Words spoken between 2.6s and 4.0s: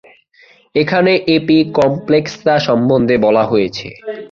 সম্বন্ধে বলা হয়েছে।